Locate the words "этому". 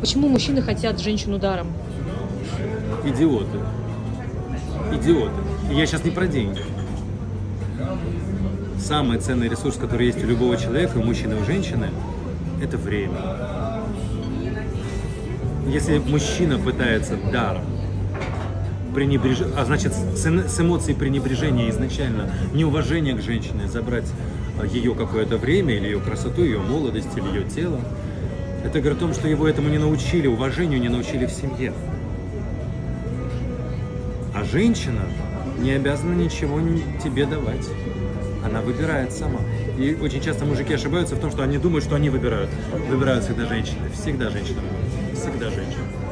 29.48-29.68